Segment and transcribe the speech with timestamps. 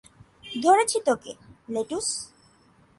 [0.61, 1.31] ধরেছি তোকে,
[1.69, 2.07] লেটুস।